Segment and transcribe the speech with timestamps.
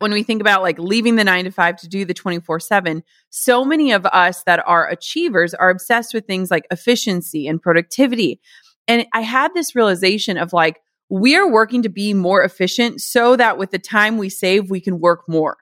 [0.00, 3.02] when we think about like leaving the nine to five to do the 24 7,
[3.28, 8.40] so many of us that are achievers are obsessed with things like efficiency and productivity.
[8.88, 13.58] And I had this realization of like, we're working to be more efficient so that
[13.58, 15.58] with the time we save, we can work more.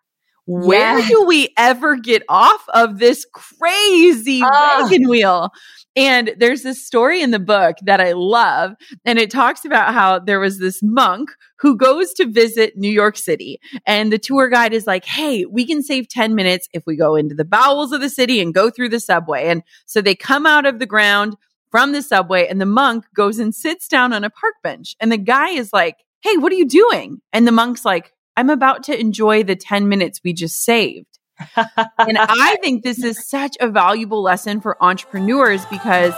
[0.51, 5.51] Where do we ever get off of this crazy wagon wheel?
[5.95, 8.73] And there's this story in the book that I love.
[9.05, 11.29] And it talks about how there was this monk
[11.59, 13.61] who goes to visit New York City.
[13.87, 17.15] And the tour guide is like, Hey, we can save 10 minutes if we go
[17.15, 19.49] into the bowels of the city and go through the subway.
[19.49, 21.37] And so they come out of the ground
[21.71, 24.97] from the subway and the monk goes and sits down on a park bench.
[24.99, 27.21] And the guy is like, Hey, what are you doing?
[27.35, 31.19] And the monk's like, I'm about to enjoy the 10 minutes we just saved.
[31.57, 31.67] and
[31.99, 36.15] I think this is such a valuable lesson for entrepreneurs because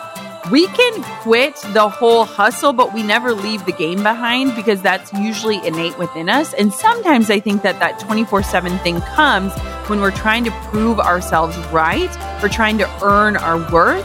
[0.51, 5.11] we can quit the whole hustle, but we never leave the game behind because that's
[5.15, 6.53] usually innate within us.
[6.53, 9.55] And sometimes I think that that 24 7 thing comes
[9.89, 14.05] when we're trying to prove ourselves right, we're trying to earn our worth.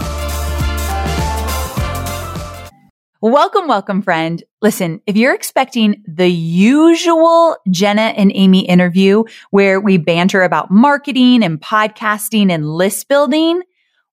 [3.23, 4.41] Welcome, welcome, friend.
[4.63, 11.43] Listen, if you're expecting the usual Jenna and Amy interview where we banter about marketing
[11.43, 13.61] and podcasting and list building,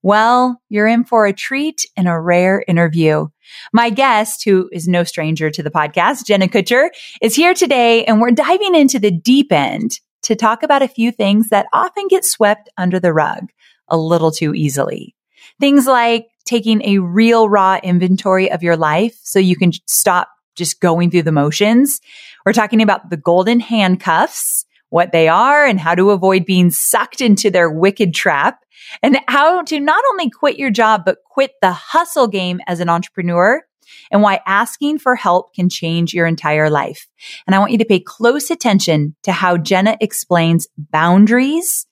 [0.03, 3.29] well, you're in for a treat and a rare interview.
[3.73, 6.91] My guest, who is no stranger to the podcast, Jenna Kutcher,
[7.23, 11.13] is here today and we're diving into the deep end to talk about a few
[11.13, 13.49] things that often get swept under the rug
[13.89, 15.15] a little too easily.
[15.59, 20.81] Things like taking a real raw inventory of your life so you can stop just
[20.81, 22.01] going through the motions.
[22.47, 27.21] We're talking about the golden handcuffs, what they are and how to avoid being sucked
[27.21, 28.61] into their wicked trap
[29.03, 32.89] and how to not only quit your job, but quit the hustle game as an
[32.89, 33.63] entrepreneur
[34.11, 37.07] and why asking for help can change your entire life.
[37.47, 41.87] And I want you to pay close attention to how Jenna explains boundaries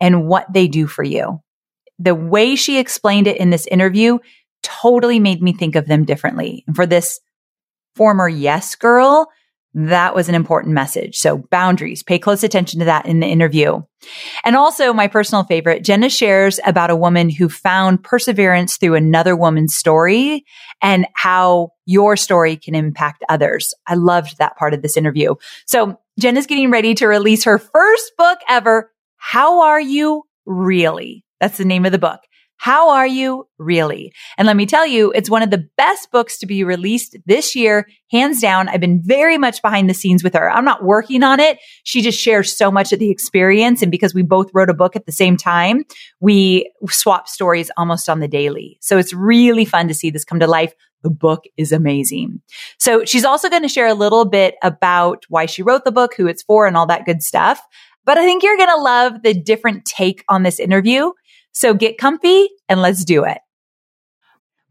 [0.00, 1.40] and what they do for you
[2.00, 4.18] the way she explained it in this interview
[4.62, 6.64] totally made me think of them differently.
[6.66, 7.20] And for this
[7.94, 9.30] former yes girl,
[9.74, 11.16] that was an important message.
[11.16, 13.82] So boundaries, pay close attention to that in the interview.
[14.44, 19.36] And also my personal favorite, Jenna shares about a woman who found perseverance through another
[19.36, 20.44] woman's story
[20.82, 23.72] and how your story can impact others.
[23.86, 25.36] I loved that part of this interview.
[25.66, 28.90] So Jenna's getting ready to release her first book ever.
[29.18, 31.24] How are you really?
[31.40, 32.20] That's the name of the book.
[32.60, 34.12] How are you really?
[34.36, 37.56] And let me tell you, it's one of the best books to be released this
[37.56, 37.88] year.
[38.10, 38.68] Hands down.
[38.68, 40.50] I've been very much behind the scenes with her.
[40.50, 41.56] I'm not working on it.
[41.84, 43.80] She just shares so much of the experience.
[43.80, 45.84] And because we both wrote a book at the same time,
[46.20, 48.76] we swap stories almost on the daily.
[48.82, 50.74] So it's really fun to see this come to life.
[51.02, 52.42] The book is amazing.
[52.78, 56.12] So she's also going to share a little bit about why she wrote the book,
[56.14, 57.62] who it's for and all that good stuff.
[58.04, 61.12] But I think you're going to love the different take on this interview
[61.52, 63.38] so get comfy and let's do it.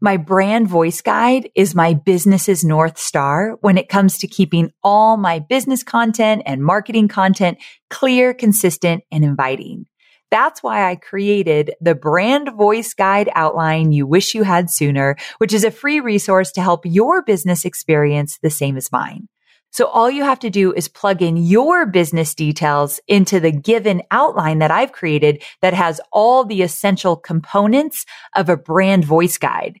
[0.02, 5.18] My brand voice guide is my business's North Star when it comes to keeping all
[5.18, 7.58] my business content and marketing content
[7.90, 9.84] clear, consistent, and inviting.
[10.30, 15.52] That's why I created the brand voice guide outline you wish you had sooner, which
[15.52, 19.28] is a free resource to help your business experience the same as mine.
[19.70, 24.02] So all you have to do is plug in your business details into the given
[24.10, 29.80] outline that I've created that has all the essential components of a brand voice guide.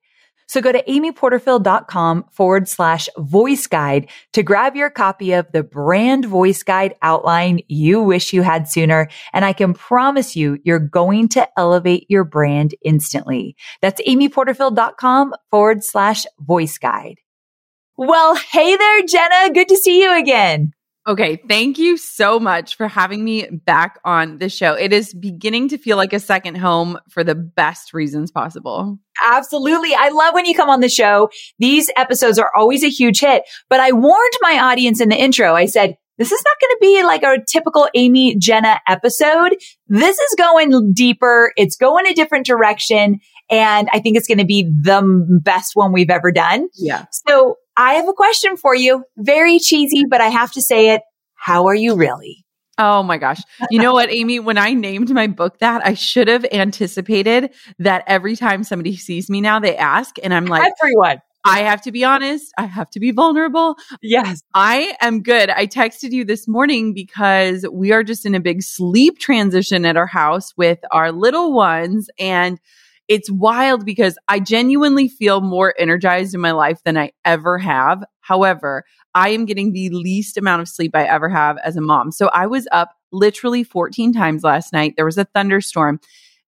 [0.51, 6.25] So go to amyporterfield.com forward slash voice guide to grab your copy of the brand
[6.25, 9.07] voice guide outline you wish you had sooner.
[9.31, 13.55] And I can promise you, you're going to elevate your brand instantly.
[13.81, 17.19] That's amyporterfield.com forward slash voice guide.
[17.95, 19.53] Well, hey there, Jenna.
[19.53, 20.73] Good to see you again.
[21.07, 24.73] Okay, thank you so much for having me back on the show.
[24.73, 28.99] It is beginning to feel like a second home for the best reasons possible.
[29.25, 29.95] Absolutely.
[29.95, 31.29] I love when you come on the show.
[31.57, 35.55] These episodes are always a huge hit, but I warned my audience in the intro.
[35.55, 39.55] I said, this is not going to be like a typical Amy Jenna episode.
[39.87, 41.51] This is going deeper.
[41.55, 43.19] It's going a different direction.
[43.49, 46.67] And I think it's going to be the best one we've ever done.
[46.75, 47.05] Yeah.
[47.25, 49.05] So I have a question for you.
[49.17, 51.01] Very cheesy, but I have to say it.
[51.33, 52.45] How are you really?
[52.77, 53.41] Oh my gosh.
[53.71, 54.39] You know what, Amy?
[54.39, 57.49] When I named my book that, I should have anticipated
[57.79, 61.21] that every time somebody sees me now, they ask, and I'm like, everyone.
[61.43, 62.53] I have to be honest.
[62.55, 63.75] I have to be vulnerable.
[64.03, 64.43] Yes.
[64.53, 65.49] I am good.
[65.49, 69.97] I texted you this morning because we are just in a big sleep transition at
[69.97, 72.11] our house with our little ones.
[72.19, 72.59] And
[73.11, 78.05] it's wild because I genuinely feel more energized in my life than I ever have.
[78.21, 82.13] However, I am getting the least amount of sleep I ever have as a mom.
[82.13, 84.93] So I was up literally 14 times last night.
[84.95, 85.99] There was a thunderstorm.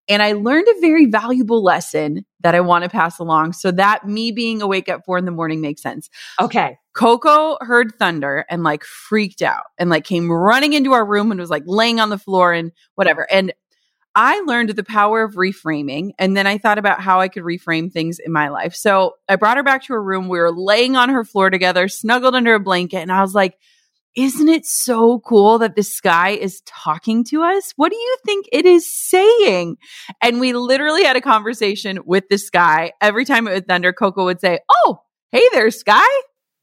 [0.07, 3.54] And I learned a very valuable lesson that I want to pass along.
[3.54, 6.09] So that me being awake at four in the morning makes sense.
[6.39, 6.77] Okay.
[6.95, 11.42] Coco heard thunder and like freaked out and like came running into our room and
[11.42, 13.30] was like laying on the floor and whatever.
[13.30, 13.54] And
[14.15, 16.12] I learned the power of reframing.
[16.19, 18.75] And then I thought about how I could reframe things in my life.
[18.75, 20.27] So I brought her back to her room.
[20.27, 23.00] We were laying on her floor together, snuggled under a blanket.
[23.00, 23.57] And I was like,
[24.15, 27.74] isn't it so cool that the sky is talking to us?
[27.75, 29.77] What do you think it is saying?
[30.21, 32.92] And we literally had a conversation with the sky.
[33.01, 35.01] Every time it would thunder, Coco would say, Oh,
[35.31, 36.06] hey there, sky.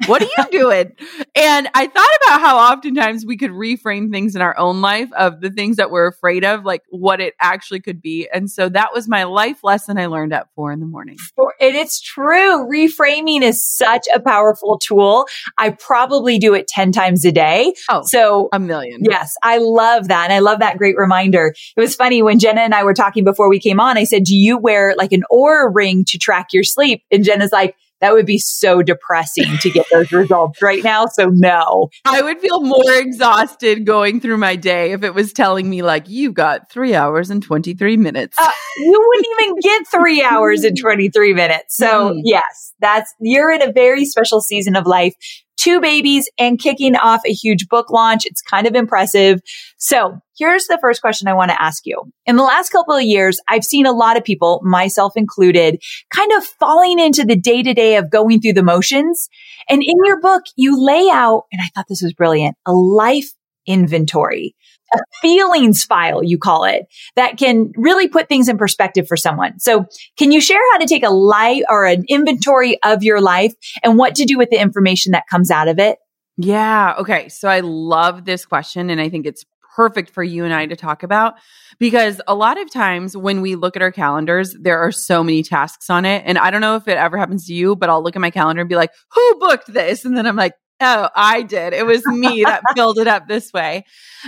[0.07, 0.93] What are you doing?
[1.35, 5.41] and I thought about how oftentimes we could reframe things in our own life of
[5.41, 8.29] the things that we're afraid of, like what it actually could be.
[8.33, 11.17] And so that was my life lesson I learned at four in the morning.
[11.61, 12.69] And it's true.
[12.69, 15.27] Reframing is such a powerful tool.
[15.59, 17.75] I probably do it 10 times a day.
[17.89, 19.01] Oh, so a million.
[19.03, 19.35] Yes.
[19.43, 20.25] I love that.
[20.25, 21.55] And I love that great reminder.
[21.77, 23.99] It was funny when Jenna and I were talking before we came on.
[23.99, 27.03] I said, do you wear like an Oura ring to track your sleep?
[27.11, 31.07] And Jenna's like, that would be so depressing to get those results right now.
[31.07, 31.91] So no.
[32.05, 36.09] I would feel more exhausted going through my day if it was telling me like
[36.09, 38.39] you got three hours and 23 minutes.
[38.39, 41.77] Uh, you wouldn't even get three hours and 23 minutes.
[41.77, 42.21] So mm.
[42.25, 45.15] yes, that's, you're in a very special season of life
[45.61, 48.25] two babies and kicking off a huge book launch.
[48.25, 49.41] It's kind of impressive.
[49.77, 52.03] So here's the first question I want to ask you.
[52.27, 56.33] In the last couple of years, I've seen a lot of people, myself included, kind
[56.33, 59.29] of falling into the day to day of going through the motions.
[59.69, 63.31] And in your book, you lay out, and I thought this was brilliant, a life
[63.67, 64.57] inventory
[64.93, 69.59] a feelings file, you call it, that can really put things in perspective for someone.
[69.61, 69.87] So
[70.19, 73.99] can you share how to take a life or an inventory of your life and
[73.99, 75.99] what to do with the information that comes out of it?
[76.37, 76.95] Yeah.
[76.99, 77.29] Okay.
[77.29, 79.45] So I love this question and I think it's
[79.81, 81.37] perfect for you and I to talk about
[81.79, 85.43] because a lot of times when we look at our calendars, there are so many
[85.43, 86.23] tasks on it.
[86.27, 88.31] And I don't know if it ever happens to you, but I'll look at my
[88.31, 90.05] calendar and be like, who booked this?
[90.05, 91.73] And then I'm like, Oh, I did.
[91.73, 93.85] It was me that filled it up this way.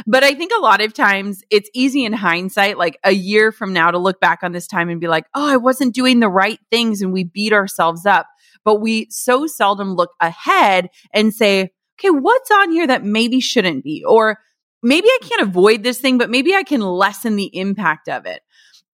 [0.06, 3.72] But I think a lot of times it's easy in hindsight, like a year from
[3.72, 6.28] now, to look back on this time and be like, oh, I wasn't doing the
[6.28, 7.00] right things.
[7.00, 8.26] And we beat ourselves up.
[8.64, 13.84] But we so seldom look ahead and say, okay, what's on here that maybe shouldn't
[13.84, 14.04] be?
[14.04, 14.38] Or
[14.82, 18.42] maybe I can't avoid this thing, but maybe I can lessen the impact of it.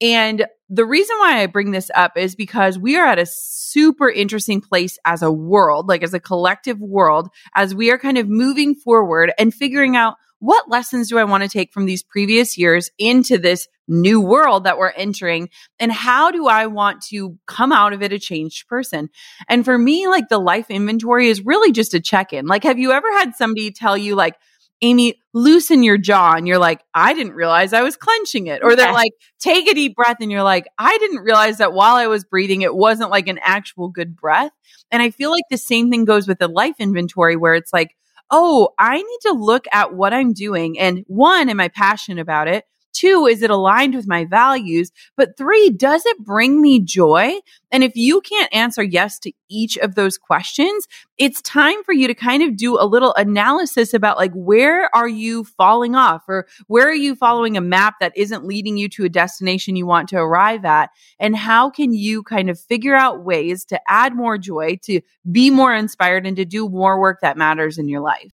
[0.00, 4.08] And the reason why I bring this up is because we are at a super
[4.08, 8.28] interesting place as a world, like as a collective world, as we are kind of
[8.28, 12.56] moving forward and figuring out what lessons do I want to take from these previous
[12.56, 15.48] years into this new world that we're entering?
[15.80, 19.10] And how do I want to come out of it a changed person?
[19.48, 22.46] And for me, like the life inventory is really just a check in.
[22.46, 24.36] Like, have you ever had somebody tell you, like,
[24.80, 26.34] Amy, loosen your jaw.
[26.34, 28.62] And you're like, I didn't realize I was clenching it.
[28.62, 30.18] Or they're like, take a deep breath.
[30.20, 33.40] And you're like, I didn't realize that while I was breathing, it wasn't like an
[33.42, 34.52] actual good breath.
[34.90, 37.96] And I feel like the same thing goes with the life inventory where it's like,
[38.30, 40.78] oh, I need to look at what I'm doing.
[40.78, 42.64] And one, am I passionate about it?
[42.92, 44.90] Two, is it aligned with my values?
[45.16, 47.34] But three, does it bring me joy?
[47.70, 50.86] And if you can't answer yes to each of those questions,
[51.18, 55.08] it's time for you to kind of do a little analysis about like, where are
[55.08, 59.04] you falling off or where are you following a map that isn't leading you to
[59.04, 60.90] a destination you want to arrive at?
[61.20, 65.50] And how can you kind of figure out ways to add more joy, to be
[65.50, 68.32] more inspired and to do more work that matters in your life?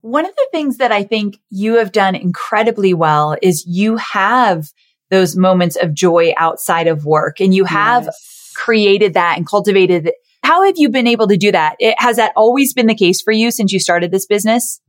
[0.00, 4.68] One of the things that I think you have done incredibly well is you have
[5.10, 8.52] those moments of joy outside of work and you have yes.
[8.56, 10.14] created that and cultivated it.
[10.42, 11.76] How have you been able to do that?
[11.78, 14.80] It, has that always been the case for you since you started this business?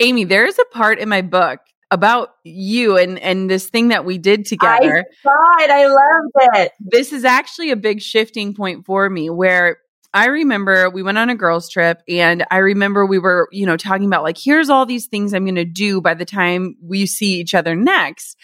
[0.00, 1.60] Amy, there's a part in my book
[1.90, 4.98] about you and and this thing that we did together.
[4.98, 5.70] I saw it.
[5.70, 6.72] I loved it.
[6.80, 9.78] This is actually a big shifting point for me where
[10.16, 13.76] I remember we went on a girls trip and I remember we were, you know,
[13.76, 17.04] talking about like, here's all these things I'm going to do by the time we
[17.04, 18.38] see each other next.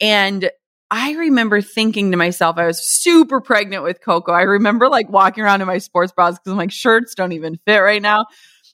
[0.00, 0.48] And
[0.88, 4.30] I remember thinking to myself, I was super pregnant with Coco.
[4.30, 7.58] I remember like walking around in my sports bras because I'm like, shirts don't even
[7.66, 8.26] fit right now.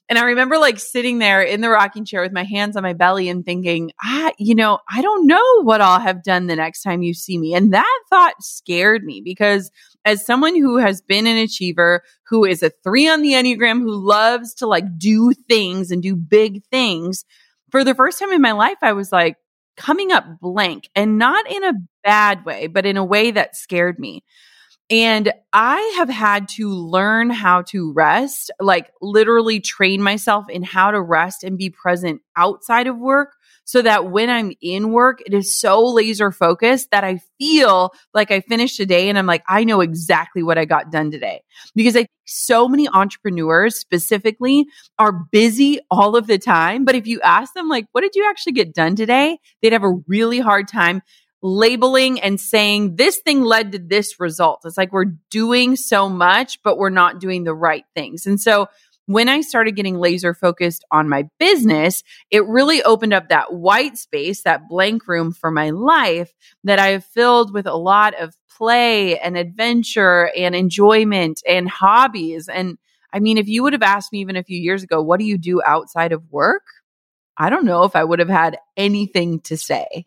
[0.09, 2.93] And I remember like sitting there in the rocking chair with my hands on my
[2.93, 6.81] belly and thinking, ah, you know, I don't know what I'll have done the next
[6.83, 7.55] time you see me.
[7.55, 9.71] And that thought scared me because
[10.05, 13.95] as someone who has been an achiever, who is a three on the Enneagram, who
[13.95, 17.23] loves to like do things and do big things,
[17.71, 19.37] for the first time in my life, I was like
[19.77, 23.97] coming up blank and not in a bad way, but in a way that scared
[23.97, 24.23] me.
[24.89, 30.91] And I have had to learn how to rest, like literally train myself in how
[30.91, 33.33] to rest and be present outside of work
[33.65, 38.29] so that when I'm in work, it is so laser focused that I feel like
[38.29, 41.41] I finished a day and I'm like, I know exactly what I got done today.
[41.75, 44.65] Because I think so many entrepreneurs specifically
[44.99, 46.83] are busy all of the time.
[46.83, 49.39] But if you ask them, like, what did you actually get done today?
[49.61, 51.01] They'd have a really hard time
[51.43, 54.61] labeling and saying this thing led to this result.
[54.63, 58.25] It's like we're doing so much, but we're not doing the right things.
[58.25, 58.67] And so
[59.05, 63.97] when I started getting laser focused on my business, it really opened up that white
[63.97, 66.33] space, that blank room for my life
[66.63, 72.47] that I have filled with a lot of play and adventure and enjoyment and hobbies.
[72.47, 72.77] And
[73.11, 75.25] I mean, if you would have asked me even a few years ago, what do
[75.25, 76.63] you do outside of work?
[77.37, 80.05] I don't know if I would have had anything to say.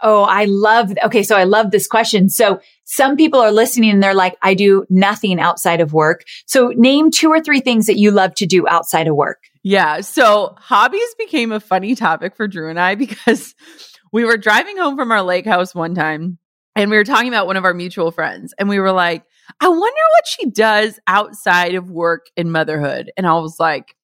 [0.00, 1.22] Oh, I love, okay.
[1.22, 2.28] So I love this question.
[2.28, 6.24] So some people are listening and they're like, I do nothing outside of work.
[6.46, 9.42] So name two or three things that you love to do outside of work.
[9.62, 10.00] Yeah.
[10.00, 13.54] So hobbies became a funny topic for Drew and I because
[14.12, 16.38] we were driving home from our lake house one time
[16.76, 19.24] and we were talking about one of our mutual friends and we were like,
[19.60, 23.10] I wonder what she does outside of work and motherhood.
[23.16, 23.94] And I was like,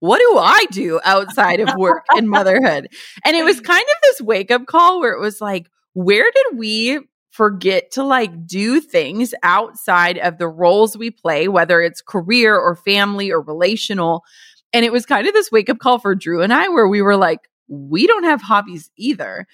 [0.00, 2.88] what do I do outside of work and motherhood?
[3.24, 6.58] And it was kind of this wake up call where it was like, where did
[6.58, 12.56] we forget to like do things outside of the roles we play, whether it's career
[12.56, 14.24] or family or relational?
[14.72, 17.02] And it was kind of this wake up call for Drew and I where we
[17.02, 19.46] were like, we don't have hobbies either.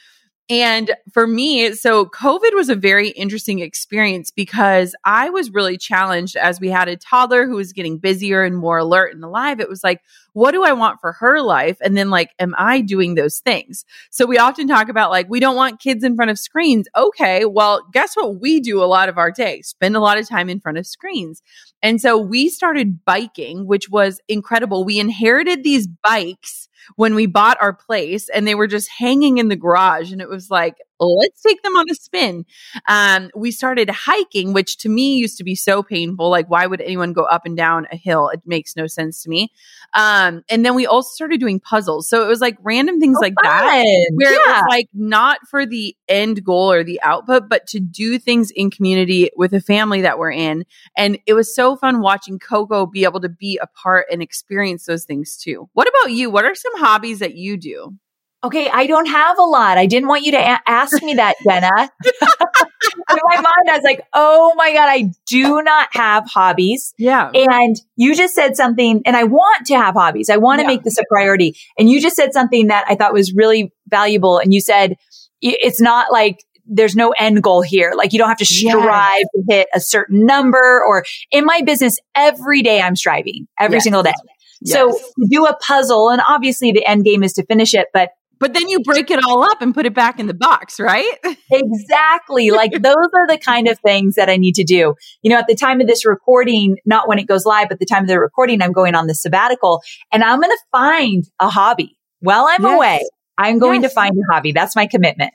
[0.49, 6.37] And for me, so COVID was a very interesting experience because I was really challenged
[6.37, 9.59] as we had a toddler who was getting busier and more alert and alive.
[9.59, 10.03] It was like,
[10.37, 11.79] what do I want for her life?
[11.81, 13.87] And then, like, am I doing those things?
[14.11, 16.87] So we often talk about, like, we don't want kids in front of screens.
[16.95, 18.39] Okay, well, guess what?
[18.39, 20.87] We do a lot of our day, spend a lot of time in front of
[20.87, 21.41] screens.
[21.83, 24.85] And so we started biking, which was incredible.
[24.85, 29.49] We inherited these bikes when we bought our place and they were just hanging in
[29.49, 32.45] the garage and it was like let's take them on a spin.
[32.89, 36.31] Um, we started hiking, which to me used to be so painful.
[36.31, 38.29] Like, why would anyone go up and down a hill?
[38.29, 39.53] It makes no sense to me.
[39.95, 42.09] Um, and then we also started doing puzzles.
[42.09, 43.45] So it was like random things oh, like fun.
[43.45, 44.39] that, where yeah.
[44.39, 48.51] it was like not for the end goal or the output, but to do things
[48.51, 50.65] in community with a family that we're in.
[50.97, 54.87] And it was so fun watching Coco be able to be a part and experience
[54.87, 55.69] those things too.
[55.73, 56.31] What about you?
[56.31, 57.97] What are some hobbies that you do?
[58.45, 59.79] Okay, I don't have a lot.
[59.79, 61.91] I didn't want you to a- ask me that, Jenna.
[62.05, 66.95] in my mind, I was like, oh my God, I do not have hobbies.
[66.99, 67.31] Yeah.
[67.33, 70.31] And you just said something, and I want to have hobbies.
[70.31, 70.69] I want to yeah.
[70.69, 71.57] make this a priority.
[71.79, 74.39] And you just said something that I thought was really valuable.
[74.39, 74.97] And you said,
[75.41, 77.93] it's not like there's no end goal here.
[77.97, 79.29] Like you don't have to strive yes.
[79.35, 83.85] to hit a certain number or in my business, every day I'm striving every yes.
[83.85, 84.15] single day.
[84.63, 84.75] Yes.
[84.75, 84.99] So
[85.31, 88.69] do a puzzle and obviously the end game is to finish it, but but then
[88.69, 91.15] you break it all up and put it back in the box, right?
[91.51, 92.51] exactly.
[92.51, 94.95] Like those are the kind of things that I need to do.
[95.23, 97.87] You know, at the time of this recording, not when it goes live, but the
[97.87, 101.49] time of the recording, I'm going on the sabbatical and I'm going to find a
[101.49, 102.77] hobby while I'm yes.
[102.77, 103.01] away.
[103.39, 103.91] I'm going yes.
[103.91, 104.53] to find a hobby.
[104.53, 105.33] That's my commitment.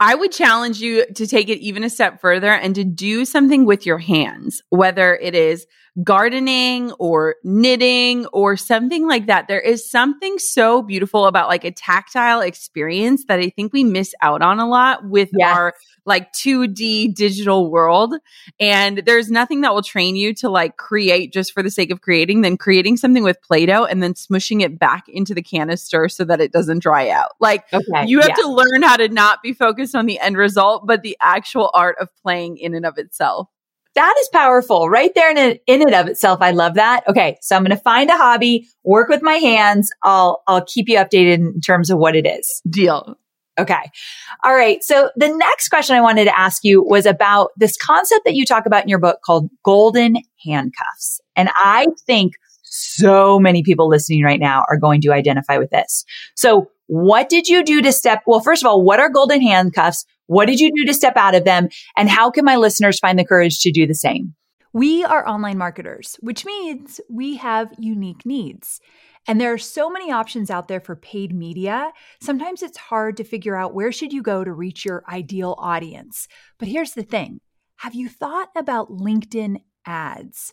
[0.00, 3.64] I would challenge you to take it even a step further and to do something
[3.64, 5.66] with your hands, whether it is
[6.02, 9.48] gardening or knitting or something like that.
[9.48, 14.14] There is something so beautiful about like a tactile experience that I think we miss
[14.22, 15.56] out on a lot with yes.
[15.56, 15.74] our
[16.04, 18.14] like 2D digital world.
[18.58, 22.00] And there's nothing that will train you to like create just for the sake of
[22.00, 26.08] creating than creating something with Play Doh and then smushing it back into the canister
[26.08, 27.32] so that it doesn't dry out.
[27.40, 28.34] Like okay, you have yeah.
[28.36, 31.96] to learn how to not be focused on the end result, but the actual art
[32.00, 33.48] of playing in and of itself.
[33.98, 36.40] That is powerful right there in, it, in and of itself.
[36.40, 37.02] I love that.
[37.08, 37.36] Okay.
[37.42, 39.90] So I'm going to find a hobby, work with my hands.
[40.04, 42.62] I'll, I'll keep you updated in terms of what it is.
[42.70, 43.16] Deal.
[43.58, 43.90] Okay.
[44.44, 44.84] All right.
[44.84, 48.46] So the next question I wanted to ask you was about this concept that you
[48.46, 51.20] talk about in your book called golden handcuffs.
[51.34, 56.04] And I think so many people listening right now are going to identify with this.
[56.36, 58.22] So what did you do to step?
[58.28, 60.04] Well, first of all, what are golden handcuffs?
[60.28, 61.68] What did you do to step out of them?
[61.96, 64.34] And how can my listeners find the courage to do the same?
[64.72, 68.80] We are online marketers, which means we have unique needs.
[69.26, 71.92] And there are so many options out there for paid media.
[72.22, 76.28] Sometimes it's hard to figure out where should you go to reach your ideal audience.
[76.58, 77.40] But here's the thing.
[77.78, 80.52] Have you thought about LinkedIn ads?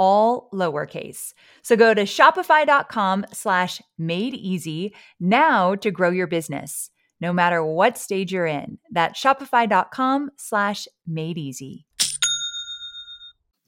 [0.00, 1.34] all lowercase.
[1.62, 7.98] So go to shopify.com slash made easy now to grow your business, no matter what
[7.98, 8.78] stage you're in.
[8.90, 11.84] That's shopify.com slash made easy.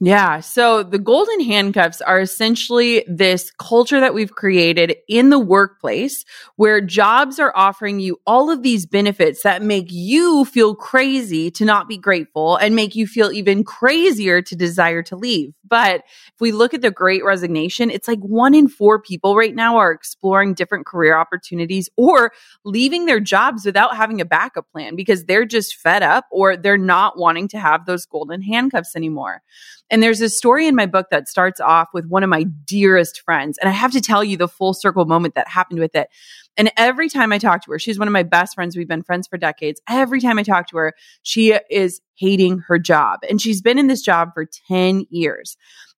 [0.05, 0.41] Yeah.
[0.41, 6.25] So the golden handcuffs are essentially this culture that we've created in the workplace
[6.57, 11.63] where jobs are offering you all of these benefits that make you feel crazy to
[11.63, 15.53] not be grateful and make you feel even crazier to desire to leave.
[15.65, 16.01] But
[16.33, 19.77] if we look at the great resignation, it's like one in four people right now
[19.77, 22.33] are exploring different career opportunities or
[22.65, 26.77] leaving their jobs without having a backup plan because they're just fed up or they're
[26.77, 29.41] not wanting to have those golden handcuffs anymore.
[29.93, 33.21] And there's a story in my book that starts off with one of my dearest
[33.21, 33.59] friends.
[33.59, 36.09] And I have to tell you the full circle moment that happened with it.
[36.57, 38.75] And every time I talk to her, she's one of my best friends.
[38.75, 39.79] We've been friends for decades.
[39.87, 43.19] Every time I talk to her, she is hating her job.
[43.29, 45.57] And she's been in this job for 10 years.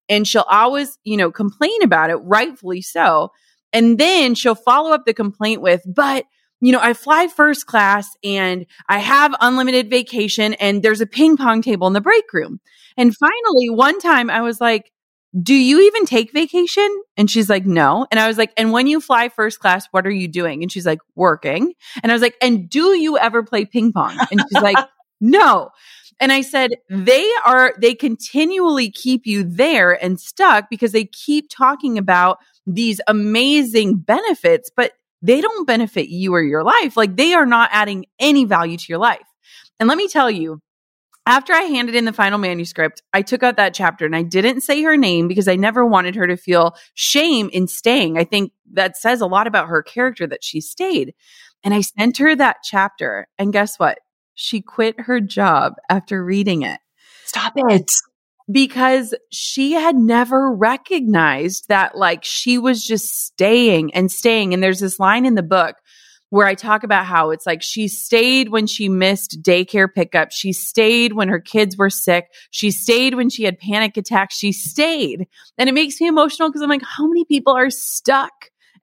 [0.09, 3.31] And she'll always, you know, complain about it, rightfully so.
[3.71, 6.25] And then she'll follow up the complaint with, but
[6.61, 11.37] you know, I fly first class and I have unlimited vacation and there's a ping
[11.37, 12.59] pong table in the break room.
[12.97, 14.91] And finally, one time I was like,
[15.41, 16.87] do you even take vacation?
[17.17, 18.07] And she's like, no.
[18.09, 20.63] And I was like, and when you fly first class, what are you doing?
[20.63, 21.73] And she's like, working.
[22.01, 24.17] And I was like, and do you ever play ping pong?
[24.31, 24.77] And she's like,
[25.19, 25.71] no.
[26.21, 31.49] And I said, they are, they continually keep you there and stuck because they keep
[31.49, 36.95] talking about these amazing benefits, but they don't benefit you or your life.
[36.95, 39.25] Like they are not adding any value to your life.
[39.79, 40.61] And let me tell you,
[41.27, 44.61] after I handed in the final manuscript, I took out that chapter and I didn't
[44.61, 48.17] say her name because I never wanted her to feel shame in staying.
[48.17, 51.15] I think that says a lot about her character that she stayed.
[51.63, 53.27] And I sent her that chapter.
[53.39, 53.97] And guess what?
[54.35, 56.79] She quit her job after reading it.
[57.25, 57.91] Stop it.
[58.51, 64.53] Because she had never recognized that, like, she was just staying and staying.
[64.53, 65.77] And there's this line in the book
[66.29, 70.31] where I talk about how it's like she stayed when she missed daycare pickup.
[70.31, 72.27] She stayed when her kids were sick.
[72.51, 74.37] She stayed when she had panic attacks.
[74.37, 75.27] She stayed.
[75.57, 78.33] And it makes me emotional because I'm like, how many people are stuck?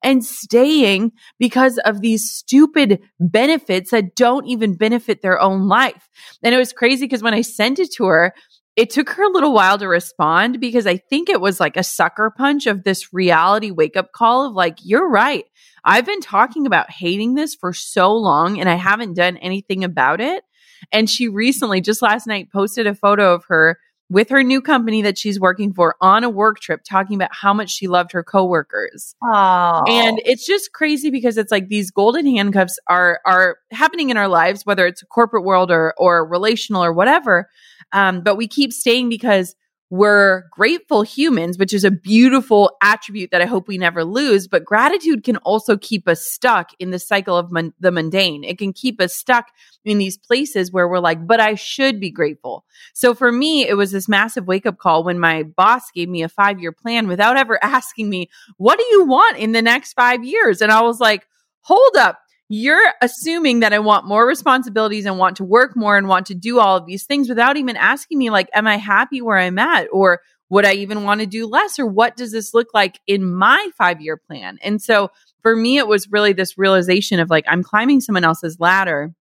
[0.02, 6.08] and staying because of these stupid benefits that don't even benefit their own life.
[6.42, 8.34] And it was crazy because when I sent it to her,
[8.76, 11.82] it took her a little while to respond because I think it was like a
[11.82, 15.44] sucker punch of this reality wake up call of like, you're right.
[15.84, 20.20] I've been talking about hating this for so long and I haven't done anything about
[20.20, 20.44] it.
[20.90, 23.78] And she recently, just last night, posted a photo of her
[24.12, 27.54] with her new company that she's working for on a work trip talking about how
[27.54, 29.14] much she loved her coworkers.
[29.24, 29.82] Oh.
[29.88, 34.28] And it's just crazy because it's like these golden handcuffs are are happening in our
[34.28, 37.48] lives whether it's a corporate world or or relational or whatever.
[37.92, 39.54] Um, but we keep staying because
[39.92, 44.48] we're grateful humans, which is a beautiful attribute that I hope we never lose.
[44.48, 48.42] But gratitude can also keep us stuck in the cycle of mon- the mundane.
[48.42, 49.48] It can keep us stuck
[49.84, 52.64] in these places where we're like, but I should be grateful.
[52.94, 56.22] So for me, it was this massive wake up call when my boss gave me
[56.22, 59.92] a five year plan without ever asking me, what do you want in the next
[59.92, 60.62] five years?
[60.62, 61.28] And I was like,
[61.60, 62.18] hold up
[62.54, 66.34] you're assuming that I want more responsibilities and want to work more and want to
[66.34, 69.58] do all of these things without even asking me, like, am I happy where I'm
[69.58, 69.88] at?
[69.90, 71.78] Or would I even want to do less?
[71.78, 74.58] Or what does this look like in my five year plan?
[74.62, 75.10] And so
[75.40, 79.14] for me, it was really this realization of like, I'm climbing someone else's ladder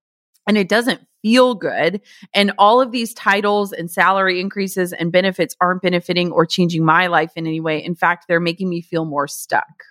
[0.45, 2.01] and it doesn't feel good.
[2.33, 7.07] And all of these titles and salary increases and benefits aren't benefiting or changing my
[7.07, 7.81] life in any way.
[7.81, 9.85] In fact, they're making me feel more stuck.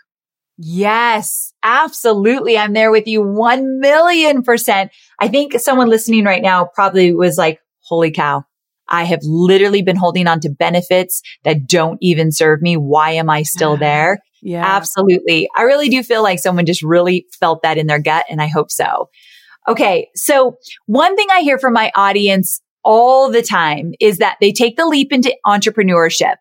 [0.62, 2.58] Yes, absolutely.
[2.58, 4.92] I'm there with you 1 million percent.
[5.18, 8.44] I think someone listening right now probably was like, holy cow.
[8.86, 12.76] I have literally been holding on to benefits that don't even serve me.
[12.76, 14.18] Why am I still there?
[14.42, 14.64] Yeah.
[14.64, 15.48] Absolutely.
[15.56, 18.48] I really do feel like someone just really felt that in their gut and I
[18.48, 19.08] hope so.
[19.66, 20.08] Okay.
[20.14, 24.76] So one thing I hear from my audience all the time is that they take
[24.76, 26.36] the leap into entrepreneurship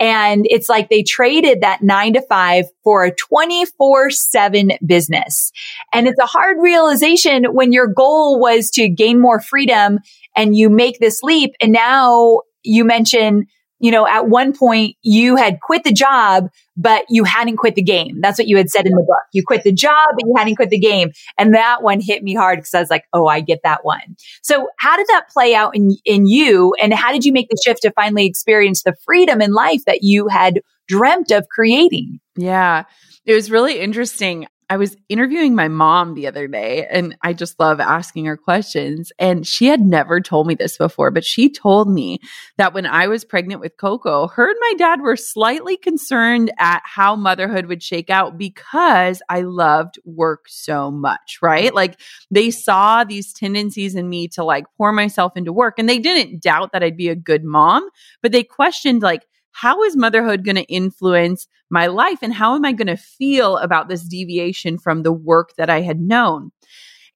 [0.00, 5.52] and it's like they traded that nine to five for a 24 seven business.
[5.92, 10.00] And it's a hard realization when your goal was to gain more freedom
[10.36, 11.52] and you make this leap.
[11.60, 13.46] And now you mention
[13.84, 17.82] you know, at one point you had quit the job, but you hadn't quit the
[17.82, 18.18] game.
[18.22, 19.22] That's what you had said in the book.
[19.34, 21.10] You quit the job, but you hadn't quit the game.
[21.36, 24.16] And that one hit me hard because I was like, oh, I get that one.
[24.42, 26.74] So how did that play out in, in you?
[26.80, 29.98] And how did you make the shift to finally experience the freedom in life that
[30.02, 32.20] you had dreamt of creating?
[32.38, 32.84] Yeah.
[33.26, 34.46] It was really interesting.
[34.70, 39.12] I was interviewing my mom the other day and I just love asking her questions.
[39.18, 42.20] And she had never told me this before, but she told me
[42.56, 46.82] that when I was pregnant with Coco, her and my dad were slightly concerned at
[46.84, 51.74] how motherhood would shake out because I loved work so much, right?
[51.74, 52.00] Like
[52.30, 56.42] they saw these tendencies in me to like pour myself into work and they didn't
[56.42, 57.88] doubt that I'd be a good mom,
[58.22, 62.64] but they questioned like, how is motherhood going to influence my life and how am
[62.64, 66.50] I going to feel about this deviation from the work that I had known?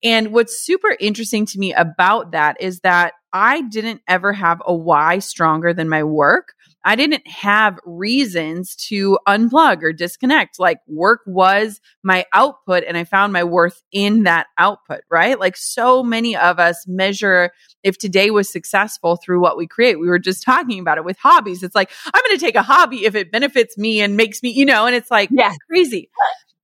[0.04, 4.72] And what's super interesting to me about that is that I didn't ever have a
[4.72, 6.54] why stronger than my work.
[6.84, 10.58] I didn't have reasons to unplug or disconnect.
[10.58, 15.38] Like work was my output and I found my worth in that output, right?
[15.38, 17.50] Like so many of us measure
[17.82, 20.00] if today was successful through what we create.
[20.00, 21.62] We were just talking about it with hobbies.
[21.62, 24.50] It's like, I'm going to take a hobby if it benefits me and makes me,
[24.50, 25.54] you know, and it's like yeah.
[25.68, 26.10] crazy.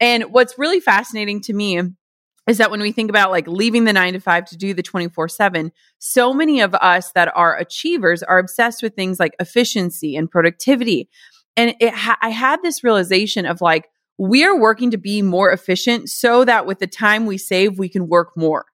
[0.00, 1.80] And what's really fascinating to me
[2.46, 4.82] is that when we think about like leaving the nine to five to do the
[4.82, 10.16] 24 7, so many of us that are achievers are obsessed with things like efficiency
[10.16, 11.08] and productivity.
[11.56, 15.50] And it ha- I had this realization of like, we are working to be more
[15.50, 18.66] efficient so that with the time we save, we can work more.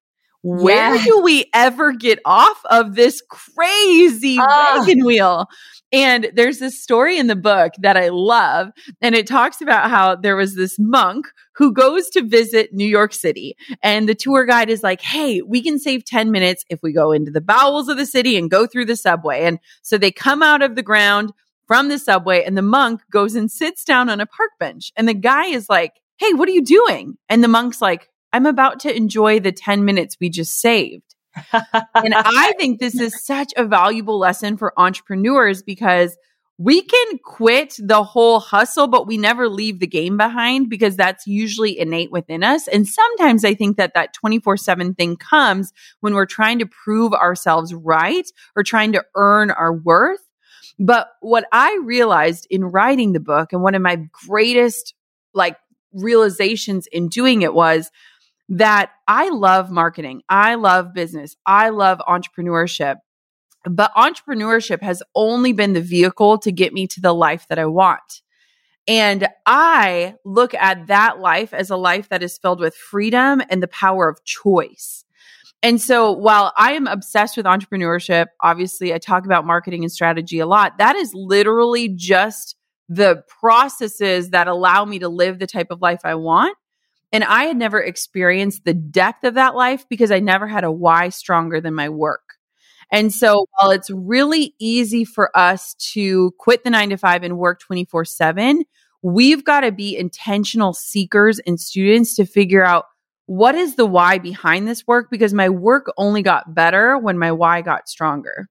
[0.43, 4.77] Where do we ever get off of this crazy Ah.
[4.79, 5.47] wagon wheel?
[5.93, 8.69] And there's this story in the book that I love.
[9.03, 11.27] And it talks about how there was this monk
[11.57, 13.57] who goes to visit New York City.
[13.83, 17.11] And the tour guide is like, Hey, we can save 10 minutes if we go
[17.13, 19.43] into the bowels of the city and go through the subway.
[19.43, 21.33] And so they come out of the ground
[21.67, 24.93] from the subway and the monk goes and sits down on a park bench.
[24.97, 27.17] And the guy is like, Hey, what are you doing?
[27.29, 31.15] And the monk's like, I'm about to enjoy the 10 minutes we just saved.
[31.53, 31.65] And
[32.15, 36.17] I think this is such a valuable lesson for entrepreneurs because
[36.59, 41.27] we can quit the whole hustle, but we never leave the game behind because that's
[41.27, 42.69] usually innate within us.
[42.69, 47.15] And sometimes I think that that 24 7 thing comes when we're trying to prove
[47.15, 50.21] ourselves right or trying to earn our worth.
[50.79, 54.93] But what I realized in writing the book and one of my greatest
[55.33, 55.57] like
[55.95, 57.91] realizations in doing it was
[58.51, 60.23] that I love marketing.
[60.29, 61.37] I love business.
[61.47, 62.97] I love entrepreneurship.
[63.65, 67.67] But entrepreneurship has only been the vehicle to get me to the life that I
[67.67, 68.23] want.
[68.89, 73.63] And I look at that life as a life that is filled with freedom and
[73.63, 75.05] the power of choice.
[75.63, 80.39] And so while I am obsessed with entrepreneurship, obviously I talk about marketing and strategy
[80.39, 80.79] a lot.
[80.79, 82.57] That is literally just
[82.89, 86.57] the processes that allow me to live the type of life I want.
[87.13, 90.71] And I had never experienced the depth of that life because I never had a
[90.71, 92.37] why stronger than my work.
[92.93, 97.39] And so while it's really easy for us to quit the nine to five and
[97.39, 98.65] work 24 seven,
[99.03, 102.87] we've got to be intentional seekers and students to figure out
[103.27, 107.31] what is the why behind this work because my work only got better when my
[107.31, 108.49] why got stronger.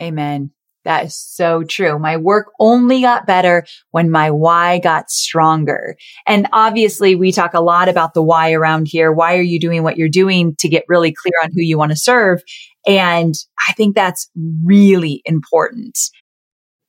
[0.00, 0.50] Amen.
[0.88, 1.98] That is so true.
[1.98, 5.96] My work only got better when my why got stronger.
[6.26, 9.12] And obviously we talk a lot about the why around here.
[9.12, 11.92] Why are you doing what you're doing to get really clear on who you want
[11.92, 12.40] to serve?
[12.86, 13.34] And
[13.68, 14.30] I think that's
[14.64, 15.98] really important.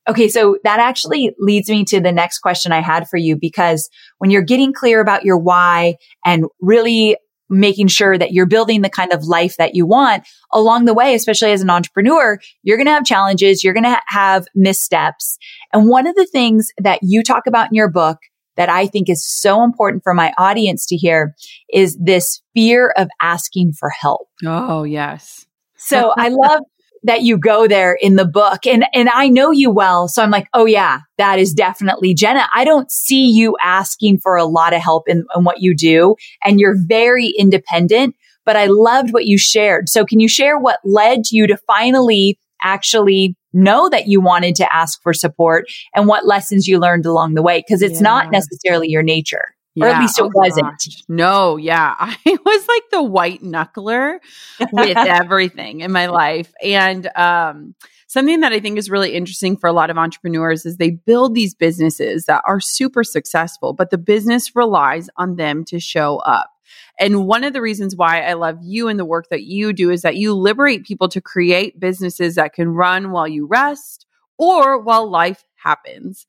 [0.08, 0.28] Okay.
[0.28, 4.30] So that actually leads me to the next question I had for you because when
[4.30, 7.18] you're getting clear about your why and really
[7.50, 11.14] making sure that you're building the kind of life that you want along the way,
[11.14, 13.62] especially as an entrepreneur, you're going to have challenges.
[13.62, 15.36] You're going to have missteps.
[15.72, 18.18] And one of the things that you talk about in your book
[18.56, 21.34] that I think is so important for my audience to hear
[21.72, 24.28] is this fear of asking for help.
[24.44, 25.46] Oh, yes.
[25.76, 26.60] So I love
[27.02, 30.08] that you go there in the book and, and I know you well.
[30.08, 32.46] So I'm like, oh yeah, that is definitely Jenna.
[32.54, 36.16] I don't see you asking for a lot of help in, in what you do
[36.44, 39.88] and you're very independent, but I loved what you shared.
[39.88, 44.74] So can you share what led you to finally actually know that you wanted to
[44.74, 47.62] ask for support and what lessons you learned along the way?
[47.68, 49.54] Cause it's not necessarily your nature.
[49.80, 50.00] Or at Yeah.
[50.00, 50.66] least it Oh, wasn't.
[50.66, 51.02] gosh.
[51.08, 51.94] No, yeah.
[51.98, 54.18] I was like the white knuckler
[54.72, 56.52] with everything in my life.
[56.62, 57.74] And um,
[58.08, 61.34] something that I think is really interesting for a lot of entrepreneurs is they build
[61.34, 66.50] these businesses that are super successful, but the business relies on them to show up.
[66.98, 69.90] And one of the reasons why I love you and the work that you do
[69.90, 74.06] is that you liberate people to create businesses that can run while you rest
[74.38, 76.26] or while life happens.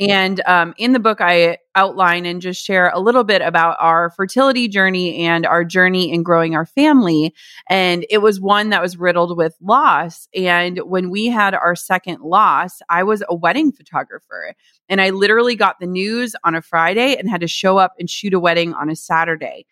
[0.00, 4.10] And um, in the book, I outline and just share a little bit about our
[4.10, 7.32] fertility journey and our journey in growing our family.
[7.70, 10.28] And it was one that was riddled with loss.
[10.34, 14.54] And when we had our second loss, I was a wedding photographer.
[14.88, 18.10] And I literally got the news on a Friday and had to show up and
[18.10, 19.64] shoot a wedding on a Saturday.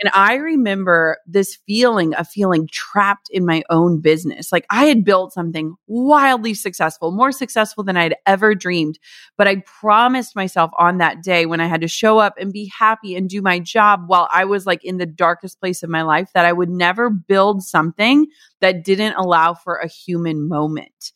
[0.00, 4.52] And I remember this feeling of feeling trapped in my own business.
[4.52, 8.98] Like I had built something wildly successful, more successful than I'd ever dreamed.
[9.38, 12.70] But I promised myself on that day when I had to show up and be
[12.78, 16.02] happy and do my job while I was like in the darkest place of my
[16.02, 18.26] life that I would never build something
[18.60, 21.12] that didn't allow for a human moment.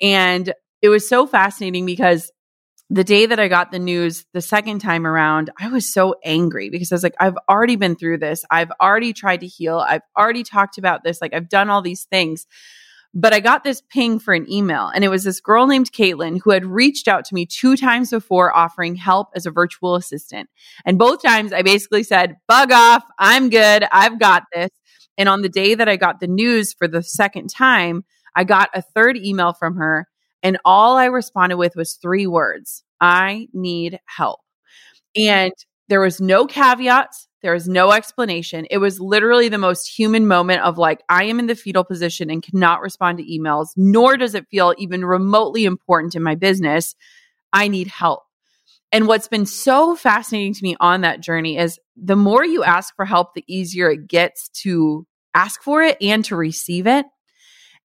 [0.00, 2.30] And it was so fascinating because
[2.94, 6.70] the day that I got the news the second time around, I was so angry
[6.70, 8.44] because I was like, I've already been through this.
[8.52, 9.78] I've already tried to heal.
[9.78, 11.20] I've already talked about this.
[11.20, 12.46] Like, I've done all these things.
[13.12, 16.40] But I got this ping for an email, and it was this girl named Caitlin
[16.42, 20.48] who had reached out to me two times before offering help as a virtual assistant.
[20.84, 23.02] And both times I basically said, Bug off.
[23.18, 23.86] I'm good.
[23.90, 24.70] I've got this.
[25.18, 28.04] And on the day that I got the news for the second time,
[28.36, 30.06] I got a third email from her
[30.44, 34.40] and all I responded with was three words I need help.
[35.16, 35.52] And
[35.88, 38.66] there was no caveats, there was no explanation.
[38.70, 42.30] It was literally the most human moment of like, I am in the fetal position
[42.30, 46.94] and cannot respond to emails, nor does it feel even remotely important in my business.
[47.52, 48.22] I need help.
[48.92, 52.94] And what's been so fascinating to me on that journey is the more you ask
[52.94, 57.04] for help, the easier it gets to ask for it and to receive it.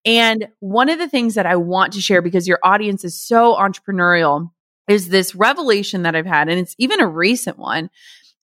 [0.05, 3.55] And one of the things that I want to share because your audience is so
[3.55, 4.51] entrepreneurial
[4.87, 7.89] is this revelation that I've had, and it's even a recent one.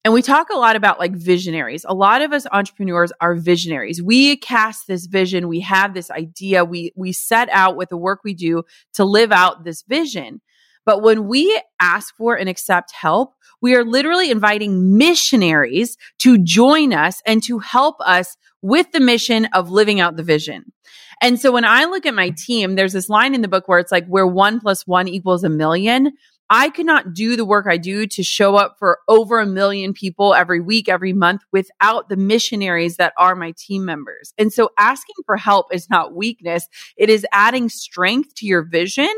[0.05, 1.85] And we talk a lot about like visionaries.
[1.89, 4.01] A lot of us entrepreneurs are visionaries.
[4.01, 8.21] We cast this vision, we have this idea, we we set out with the work
[8.23, 8.63] we do
[8.95, 10.41] to live out this vision.
[10.85, 16.93] But when we ask for and accept help, we are literally inviting missionaries to join
[16.93, 20.73] us and to help us with the mission of living out the vision.
[21.23, 23.79] And so when I look at my team, there's this line in the book where
[23.79, 26.13] it's like, where one plus one equals a million.
[26.49, 29.93] I could not do the work I do to show up for over a million
[29.93, 34.33] people every week, every month without the missionaries that are my team members.
[34.39, 36.69] And so asking for help is not weakness.
[36.97, 39.11] It is adding strength to your vision.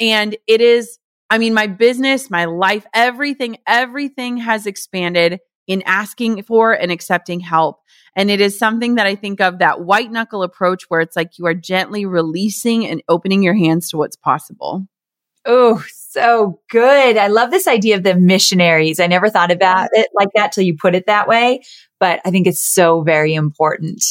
[0.00, 0.98] And it is,
[1.30, 7.40] I mean, my business, my life, everything, everything has expanded in asking for and accepting
[7.40, 7.80] help.
[8.16, 11.38] And it is something that I think of that white knuckle approach where it's like
[11.38, 14.86] you are gently releasing and opening your hands to what's possible.
[15.44, 17.16] Oh, so good.
[17.16, 19.00] I love this idea of the missionaries.
[19.00, 21.62] I never thought about it like that till you put it that way,
[21.98, 24.04] but I think it's so very important.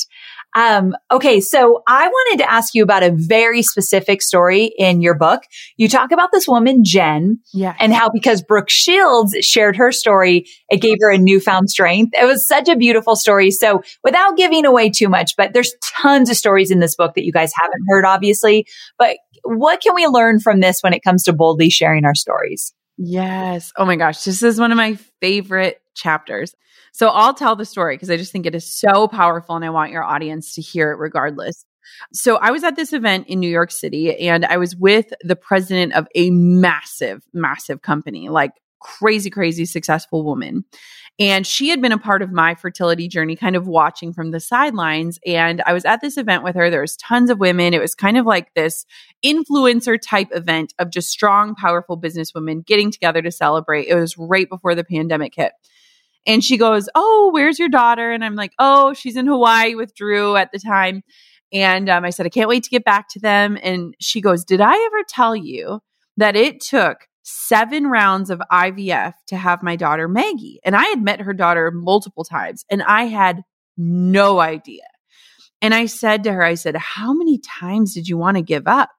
[0.56, 1.40] Um, okay.
[1.40, 5.44] So I wanted to ask you about a very specific story in your book.
[5.78, 7.76] You talk about this woman, Jen, yeah.
[7.80, 12.14] and how because Brooke Shields shared her story, it gave her a newfound strength.
[12.20, 13.52] It was such a beautiful story.
[13.52, 17.26] So without giving away too much, but there's tons of stories in this book that
[17.26, 18.66] you guys haven't heard, obviously,
[18.98, 22.74] but what can we learn from this when it comes to boldly sharing our stories?
[22.98, 23.72] Yes.
[23.78, 24.24] Oh my gosh.
[24.24, 26.54] This is one of my favorite chapters.
[26.92, 29.70] So I'll tell the story because I just think it is so powerful and I
[29.70, 31.66] want your audience to hear it regardless.
[32.14, 35.36] So I was at this event in New York City and I was with the
[35.36, 40.66] president of a massive, massive company, like crazy, crazy successful woman.
[41.20, 44.40] And she had been a part of my fertility journey, kind of watching from the
[44.40, 45.20] sidelines.
[45.26, 46.70] And I was at this event with her.
[46.70, 47.74] There was tons of women.
[47.74, 48.86] It was kind of like this
[49.24, 53.88] influencer type event of just strong, powerful businesswomen getting together to celebrate.
[53.88, 55.52] It was right before the pandemic hit.
[56.26, 58.12] And she goes, Oh, where's your daughter?
[58.12, 61.04] And I'm like, Oh, she's in Hawaii with Drew at the time.
[61.54, 63.58] And um, I said, I can't wait to get back to them.
[63.62, 65.82] And she goes, Did I ever tell you
[66.18, 70.60] that it took seven rounds of IVF to have my daughter Maggie?
[70.64, 73.42] And I had met her daughter multiple times and I had
[73.78, 74.84] no idea.
[75.62, 78.68] And I said to her, I said, How many times did you want to give
[78.68, 78.90] up?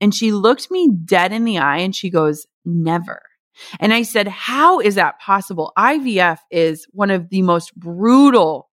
[0.00, 3.22] And she looked me dead in the eye and she goes, Never.
[3.78, 5.72] And I said, How is that possible?
[5.78, 8.70] IVF is one of the most brutal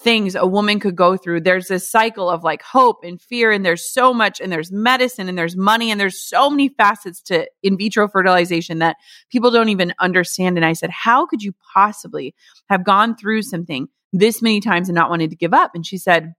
[0.00, 1.40] things a woman could go through.
[1.40, 5.28] There's this cycle of like hope and fear, and there's so much, and there's medicine,
[5.28, 8.96] and there's money, and there's so many facets to in vitro fertilization that
[9.30, 10.56] people don't even understand.
[10.56, 12.34] And I said, How could you possibly
[12.68, 15.72] have gone through something this many times and not wanted to give up?
[15.74, 16.34] And she said,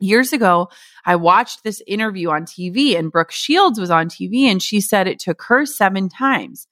[0.00, 0.68] Years ago,
[1.06, 5.06] I watched this interview on TV, and Brooke Shields was on TV, and she said
[5.06, 6.66] it took her seven times.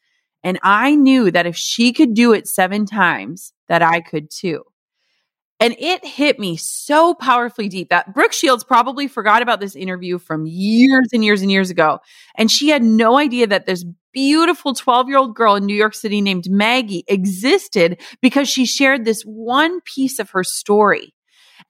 [0.45, 4.65] And I knew that if she could do it seven times, that I could too.
[5.61, 10.19] And it hit me so powerfully deep that Brooke Shields probably forgot about this interview
[10.19, 12.01] from years and years and years ago.
[12.37, 15.95] And she had no idea that this beautiful 12 year old girl in New York
[15.95, 21.15] City named Maggie existed because she shared this one piece of her story.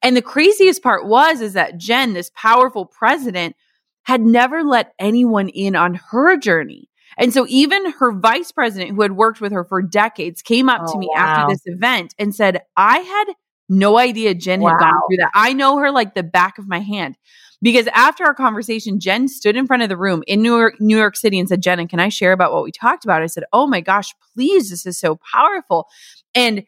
[0.03, 3.57] And the craziest part was, is that Jen, this powerful president,
[4.05, 6.89] had never let anyone in on her journey.
[7.19, 10.83] And so even her vice president, who had worked with her for decades, came up
[10.85, 11.21] oh, to me wow.
[11.21, 13.35] after this event and said, I had
[13.69, 14.71] no idea Jen wow.
[14.71, 15.31] had gone through that.
[15.35, 17.17] I know her like the back of my hand.
[17.61, 20.97] Because after our conversation, Jen stood in front of the room in New York, New
[20.97, 23.23] York City and said, Jen, can I share about what we talked about?
[23.23, 25.87] I said, Oh my gosh, please, this is so powerful.
[26.35, 26.65] And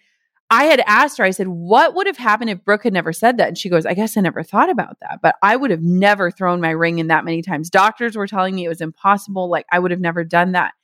[0.50, 3.38] I had asked her, I said, what would have happened if Brooke had never said
[3.38, 3.48] that?
[3.48, 6.30] And she goes, I guess I never thought about that, but I would have never
[6.30, 7.70] thrown my ring in that many times.
[7.70, 9.48] Doctors were telling me it was impossible.
[9.48, 10.74] Like I would have never done that.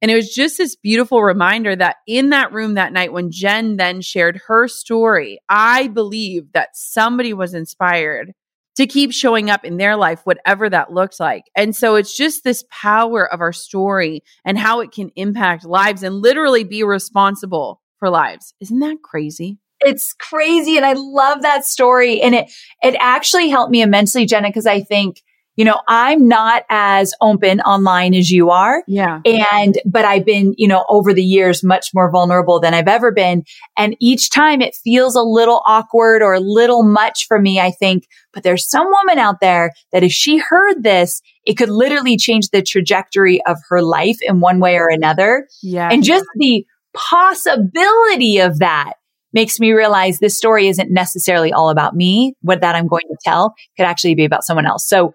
[0.00, 3.76] And it was just this beautiful reminder that in that room that night, when Jen
[3.76, 8.32] then shared her story, I believe that somebody was inspired
[8.76, 11.44] to keep showing up in their life, whatever that looks like.
[11.54, 16.02] And so it's just this power of our story and how it can impact lives
[16.02, 18.52] and literally be responsible for lives.
[18.60, 19.58] Isn't that crazy?
[19.78, 20.76] It's crazy.
[20.76, 22.20] And I love that story.
[22.20, 22.50] And it,
[22.82, 25.22] it actually helped me immensely, Jenna, because I think,
[25.54, 28.82] you know, I'm not as open online as you are.
[28.88, 29.20] Yeah.
[29.24, 33.12] And, but I've been, you know, over the years, much more vulnerable than I've ever
[33.12, 33.44] been.
[33.78, 37.70] And each time it feels a little awkward or a little much for me, I
[37.70, 42.16] think, but there's some woman out there that if she heard this, it could literally
[42.16, 45.46] change the trajectory of her life in one way or another.
[45.62, 45.88] Yeah.
[45.88, 48.94] And just the possibility of that
[49.32, 52.34] makes me realize this story isn't necessarily all about me.
[52.42, 54.86] What that I'm going to tell could actually be about someone else.
[54.86, 55.14] So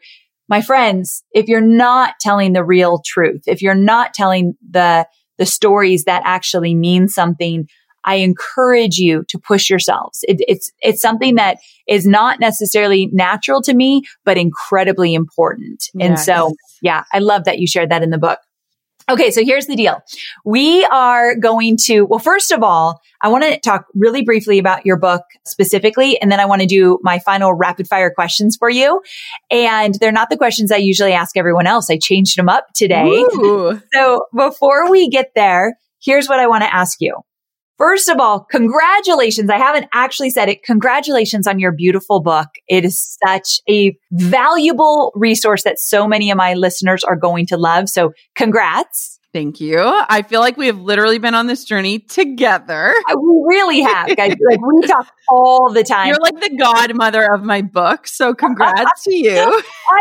[0.49, 5.07] my friends, if you're not telling the real truth, if you're not telling the,
[5.37, 7.67] the stories that actually mean something,
[8.03, 10.23] I encourage you to push yourselves.
[10.27, 11.57] It, it's, it's something that
[11.87, 15.89] is not necessarily natural to me, but incredibly important.
[15.93, 16.07] Yes.
[16.07, 18.39] And so, yeah, I love that you shared that in the book.
[19.09, 19.31] Okay.
[19.31, 19.99] So here's the deal.
[20.43, 24.85] We are going to, well, first of all, I want to talk really briefly about
[24.85, 26.19] your book specifically.
[26.21, 29.01] And then I want to do my final rapid fire questions for you.
[29.49, 31.89] And they're not the questions I usually ask everyone else.
[31.89, 33.07] I changed them up today.
[33.07, 33.81] Ooh.
[33.93, 37.15] So before we get there, here's what I want to ask you.
[37.77, 39.49] First of all, congratulations.
[39.49, 40.63] I haven't actually said it.
[40.63, 42.47] Congratulations on your beautiful book.
[42.67, 47.57] It is such a valuable resource that so many of my listeners are going to
[47.57, 47.89] love.
[47.89, 49.19] So congrats.
[49.33, 49.79] Thank you.
[49.79, 52.95] I feel like we have literally been on this journey together.
[53.07, 54.33] We really have, guys.
[54.49, 56.07] like we talk all the time.
[56.07, 58.07] You're like the godmother of my book.
[58.07, 59.37] So congrats to you.
[59.37, 59.41] I've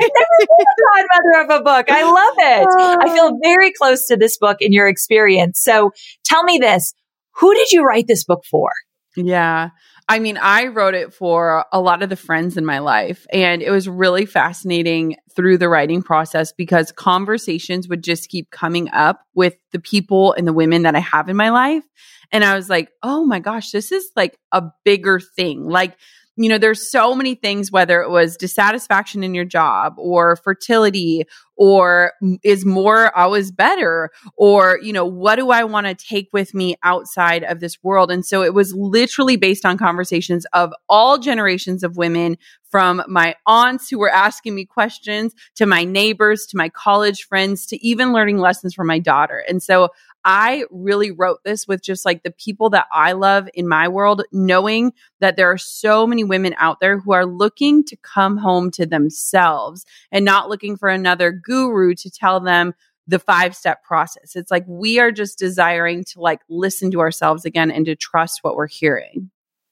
[0.01, 1.91] never been a godmother of a book.
[1.91, 2.69] I love it.
[3.03, 5.61] I feel very close to this book in your experience.
[5.61, 5.91] So
[6.25, 6.95] tell me this.
[7.39, 8.71] Who did you write this book for?
[9.17, 9.71] Yeah.
[10.09, 13.61] I mean, I wrote it for a lot of the friends in my life, and
[13.61, 19.21] it was really fascinating through the writing process because conversations would just keep coming up
[19.35, 21.83] with the people and the women that I have in my life.
[22.31, 25.65] And I was like, oh my gosh, this is like a bigger thing.
[25.65, 25.97] Like,
[26.37, 31.25] you know, there's so many things, whether it was dissatisfaction in your job or fertility
[31.57, 36.55] or is more always better or, you know, what do I want to take with
[36.55, 38.11] me outside of this world?
[38.11, 42.37] And so it was literally based on conversations of all generations of women
[42.71, 47.67] from my aunts who were asking me questions to my neighbors, to my college friends,
[47.67, 49.43] to even learning lessons from my daughter.
[49.49, 49.89] And so
[50.29, 54.25] I really wrote this with just like the people that I love in my world,
[54.33, 58.73] knowing that there are so many women out there who are looking to come home
[58.73, 62.75] to themselves and not looking for another guru to tell them
[63.07, 64.35] the five step process.
[64.35, 68.41] It's like we are just desiring to like listen to ourselves again and to trust
[68.43, 69.31] what we're hearing.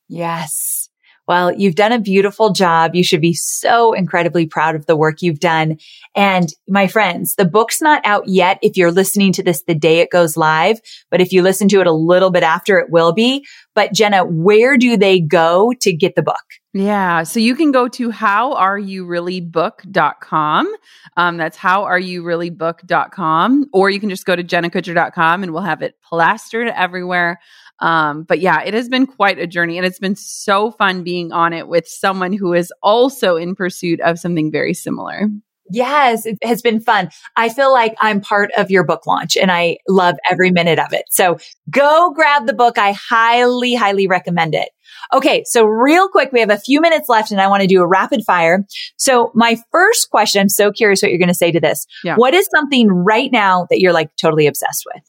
[0.08, 0.88] Yes.
[1.26, 2.94] Well, you've done a beautiful job.
[2.94, 5.78] You should be so incredibly proud of the work you've done.
[6.14, 10.00] And my friends, the book's not out yet if you're listening to this the day
[10.00, 13.12] it goes live, but if you listen to it a little bit after, it will
[13.12, 13.46] be.
[13.74, 16.44] But Jenna, where do they go to get the book?
[16.74, 17.22] Yeah.
[17.22, 20.74] So you can go to howareyoureallybook.com.
[21.16, 23.66] Um, that's howareyoureallybook.com.
[23.72, 27.38] Or you can just go to jennakutcher.com and we'll have it plastered everywhere.
[27.84, 31.32] Um, but yeah, it has been quite a journey and it's been so fun being
[31.32, 35.28] on it with someone who is also in pursuit of something very similar.
[35.70, 37.10] Yes, it has been fun.
[37.36, 40.94] I feel like I'm part of your book launch and I love every minute of
[40.94, 41.04] it.
[41.10, 41.36] So
[41.68, 42.78] go grab the book.
[42.78, 44.70] I highly, highly recommend it.
[45.12, 45.44] Okay.
[45.46, 47.86] So real quick, we have a few minutes left and I want to do a
[47.86, 48.64] rapid fire.
[48.96, 51.86] So my first question, I'm so curious what you're going to say to this.
[52.02, 52.16] Yeah.
[52.16, 55.02] What is something right now that you're like totally obsessed with?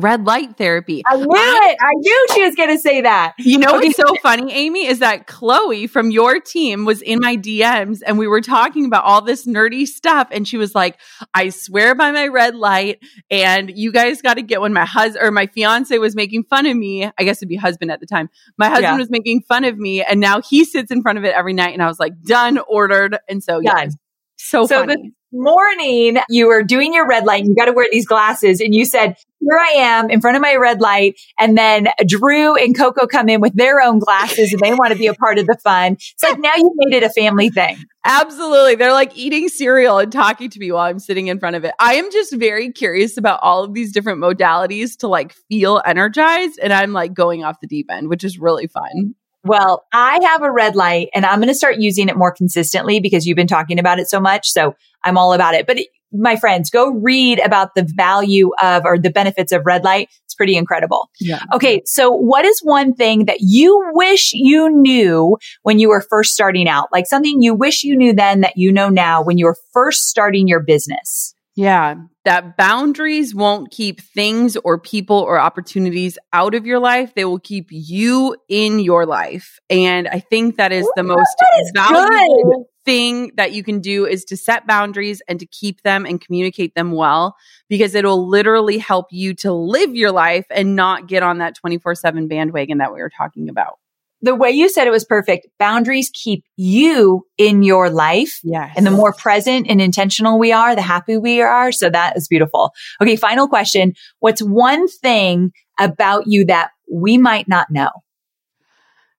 [0.00, 1.02] Red light therapy.
[1.06, 1.78] I knew it.
[1.80, 3.34] I knew she was going to say that.
[3.38, 3.88] You know okay.
[3.88, 8.18] what's so funny, Amy, is that Chloe from your team was in my DMs and
[8.18, 10.28] we were talking about all this nerdy stuff.
[10.30, 10.98] And she was like,
[11.34, 12.98] I swear by my red light.
[13.30, 16.66] And you guys got to get when my husband or my fiance was making fun
[16.66, 17.04] of me.
[17.04, 18.30] I guess it'd be husband at the time.
[18.56, 18.98] My husband yeah.
[18.98, 20.02] was making fun of me.
[20.02, 21.72] And now he sits in front of it every night.
[21.72, 23.18] And I was like, done, ordered.
[23.28, 23.88] And so, yeah.
[24.36, 27.86] So, so funny morning, you were doing your red light and you got to wear
[27.90, 28.60] these glasses.
[28.60, 31.18] And you said, here I am in front of my red light.
[31.38, 34.98] And then Drew and Coco come in with their own glasses and they want to
[34.98, 35.94] be a part of the fun.
[35.94, 37.78] It's like now you made it a family thing.
[38.04, 38.74] Absolutely.
[38.74, 41.74] They're like eating cereal and talking to me while I'm sitting in front of it.
[41.78, 46.58] I am just very curious about all of these different modalities to like feel energized.
[46.62, 49.14] And I'm like going off the deep end, which is really fun.
[49.44, 53.00] Well, I have a red light and I'm going to start using it more consistently
[53.00, 54.50] because you've been talking about it so much.
[54.50, 55.66] So I'm all about it.
[55.66, 59.84] But it, my friends, go read about the value of or the benefits of red
[59.84, 60.08] light.
[60.24, 61.08] It's pretty incredible.
[61.20, 61.42] Yeah.
[61.54, 61.82] Okay.
[61.86, 66.68] So what is one thing that you wish you knew when you were first starting
[66.68, 66.88] out?
[66.92, 70.08] Like something you wish you knew then that you know now when you were first
[70.08, 71.34] starting your business?
[71.56, 77.14] Yeah, that boundaries won't keep things or people or opportunities out of your life.
[77.14, 79.58] They will keep you in your life.
[79.68, 82.66] And I think that is the most is valuable good.
[82.84, 86.74] thing that you can do is to set boundaries and to keep them and communicate
[86.76, 87.36] them well
[87.68, 91.96] because it'll literally help you to live your life and not get on that 24
[91.96, 93.79] 7 bandwagon that we were talking about
[94.22, 95.46] the way you said it was perfect.
[95.58, 98.40] Boundaries keep you in your life.
[98.42, 98.74] Yes.
[98.76, 101.72] And the more present and intentional we are, the happy we are.
[101.72, 102.72] So that is beautiful.
[103.00, 103.16] Okay.
[103.16, 103.94] Final question.
[104.18, 107.90] What's one thing about you that we might not know?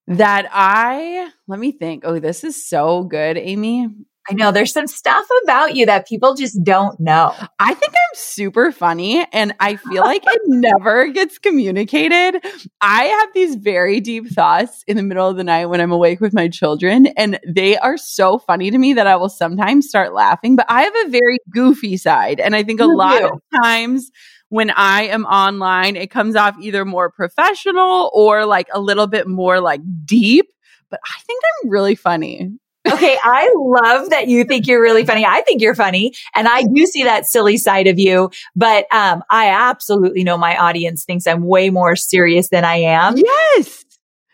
[0.08, 2.04] that I, let me think.
[2.06, 3.88] Oh, this is so good, Amy.
[4.30, 7.34] I know there's some stuff about you that people just don't know.
[7.60, 12.46] I think I'm super funny and I feel like it never gets communicated.
[12.82, 16.22] I have these very deep thoughts in the middle of the night when I'm awake
[16.22, 20.14] with my children and they are so funny to me that I will sometimes start
[20.14, 22.40] laughing, but I have a very goofy side.
[22.40, 23.32] And I think a lot of
[23.64, 24.12] times
[24.50, 29.28] when I am online, it comes off either more professional or like a little bit
[29.28, 30.46] more like deep,
[30.92, 32.52] but I think I'm really funny
[32.88, 35.26] okay, I love that you think you're really funny.
[35.26, 39.24] I think you're funny and I do see that silly side of you, but um,
[39.30, 43.18] I absolutely know my audience thinks I'm way more serious than I am.
[43.18, 43.86] Yes.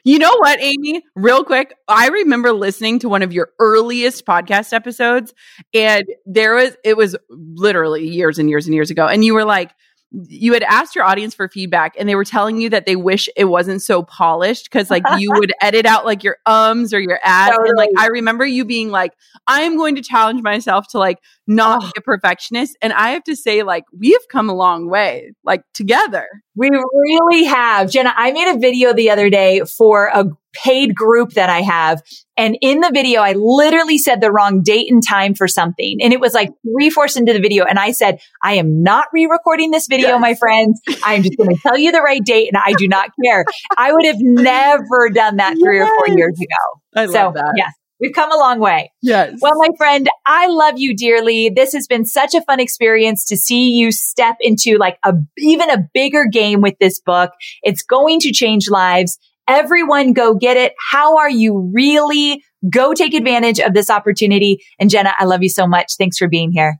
[0.04, 1.04] You know what, Amy?
[1.18, 5.34] Real quick, I remember listening to one of your earliest podcast episodes
[5.74, 9.44] and there was it was literally years and years and years ago and you were
[9.44, 9.72] like
[10.12, 13.28] you had asked your audience for feedback and they were telling you that they wish
[13.36, 17.20] it wasn't so polished because like you would edit out like your ums or your
[17.24, 17.70] ads totally.
[17.70, 19.12] and like i remember you being like
[19.48, 21.88] i'm going to challenge myself to like not oh.
[21.88, 25.32] be a perfectionist and i have to say like we have come a long way
[25.44, 30.26] like together we really have jenna i made a video the other day for a
[30.58, 32.02] paid group that I have.
[32.36, 36.00] And in the video, I literally said the wrong date and time for something.
[36.02, 37.66] And it was like three fourths into the video.
[37.66, 40.22] And I said, I am not re-recording this video, yes.
[40.22, 40.82] my friends.
[41.04, 43.46] I'm just going to tell you the right date and I do not care.
[43.78, 45.90] I would have never done that three yes.
[45.90, 46.82] or four years ago.
[46.96, 47.54] I love so, that.
[47.56, 47.74] Yes.
[48.00, 48.92] We've come a long way.
[49.02, 49.40] Yes.
[49.42, 51.50] Well, my friend, I love you dearly.
[51.50, 55.70] This has been such a fun experience to see you step into like a, even
[55.70, 57.32] a bigger game with this book.
[57.64, 59.18] It's going to change lives.
[59.48, 60.74] Everyone go get it.
[60.92, 62.44] How are you really?
[62.70, 64.64] Go take advantage of this opportunity.
[64.80, 65.94] And Jenna, I love you so much.
[65.98, 66.80] Thanks for being here.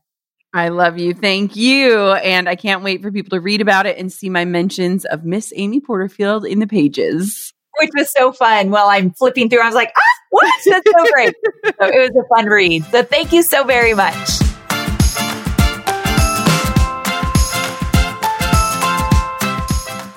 [0.54, 1.14] I love you.
[1.14, 2.14] Thank you.
[2.14, 5.24] And I can't wait for people to read about it and see my mentions of
[5.24, 7.54] Miss Amy Porterfield in the pages.
[7.80, 8.72] Which was so fun.
[8.72, 10.54] While I'm flipping through, I was like, ah, what?
[10.66, 11.34] That's so great.
[11.66, 12.84] so it was a fun read.
[12.86, 14.16] So thank you so very much.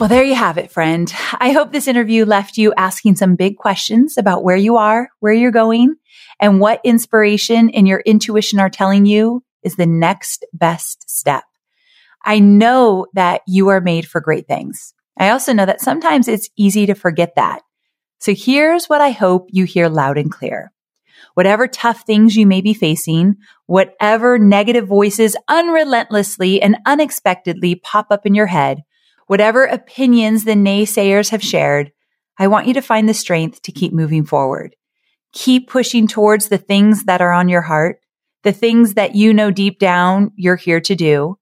[0.01, 1.13] Well, there you have it, friend.
[1.35, 5.35] I hope this interview left you asking some big questions about where you are, where
[5.35, 5.97] you're going,
[6.41, 11.45] and what inspiration and your intuition are telling you is the next best step.
[12.25, 14.95] I know that you are made for great things.
[15.19, 17.61] I also know that sometimes it's easy to forget that.
[18.21, 20.73] So here's what I hope you hear loud and clear.
[21.35, 28.27] Whatever tough things you may be facing, whatever negative voices unrelentlessly and unexpectedly pop up
[28.27, 28.83] in your head,
[29.27, 31.93] whatever opinions the naysayers have shared,
[32.39, 34.77] I want you to find the strength to keep moving forward.
[35.33, 38.01] Keep pushing towards the things that are on your heart,
[38.43, 41.39] the things that you know deep down you're here to do.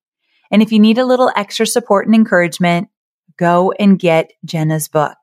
[0.51, 2.89] And if you need a little extra support and encouragement,
[3.37, 5.16] go and get Jenna's book.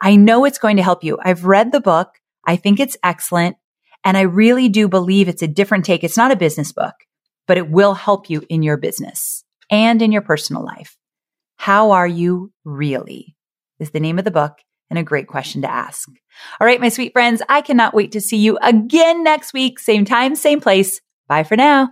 [0.00, 1.18] I know it's going to help you.
[1.22, 2.08] I've read the book.
[2.46, 3.56] I think it's excellent.
[4.04, 6.02] And I really do believe it's a different take.
[6.04, 6.94] It's not a business book,
[7.46, 10.96] but it will help you in your business and in your personal life.
[11.56, 13.36] How are you really?
[13.78, 14.58] Is the name of the book
[14.90, 16.08] and a great question to ask.
[16.60, 19.78] All right, my sweet friends, I cannot wait to see you again next week.
[19.78, 21.00] Same time, same place.
[21.28, 21.90] Bye for now.